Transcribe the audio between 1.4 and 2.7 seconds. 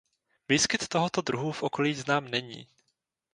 v okolí znám není.